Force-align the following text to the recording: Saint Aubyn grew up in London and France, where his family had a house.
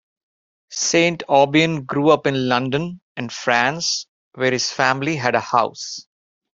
Saint 0.71 1.21
Aubyn 1.29 1.85
grew 1.85 2.09
up 2.09 2.25
in 2.25 2.47
London 2.49 2.99
and 3.15 3.31
France, 3.31 4.07
where 4.33 4.51
his 4.51 4.71
family 4.71 5.15
had 5.17 5.35
a 5.35 5.39
house. 5.39 6.07